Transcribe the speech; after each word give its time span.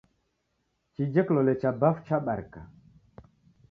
Chije 0.93 1.21
kilole 1.27 1.53
cha 1.61 1.71
bafu 1.79 2.01
chabarika 2.07 2.61